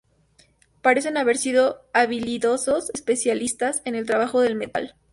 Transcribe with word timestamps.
Parecen 0.81 1.15
haber 1.15 1.37
sido 1.37 1.85
habilidosos 1.93 2.89
especialistas 2.95 3.83
en 3.85 3.93
el 3.93 4.07
trabajo 4.07 4.41
del 4.41 4.55
metal. 4.55 4.95